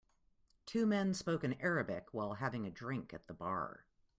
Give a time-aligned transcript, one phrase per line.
[0.65, 3.85] Two men spoke in Arabic while having a drink at the bar.